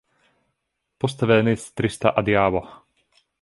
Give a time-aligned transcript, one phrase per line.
[1.03, 2.65] Poste venis trista adiaŭo.